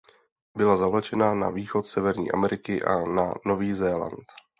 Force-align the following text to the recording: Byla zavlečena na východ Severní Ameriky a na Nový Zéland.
Byla 0.57 0.75
zavlečena 0.77 1.33
na 1.33 1.49
východ 1.49 1.83
Severní 1.85 2.31
Ameriky 2.31 2.83
a 2.83 3.01
na 3.01 3.33
Nový 3.45 3.73
Zéland. 3.73 4.25